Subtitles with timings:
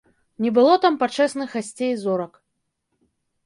[0.45, 2.33] Не было там пачэсных гасцей-зорак.